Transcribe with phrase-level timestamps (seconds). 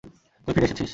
[0.47, 0.89] তুই ফিরে এসেছিস।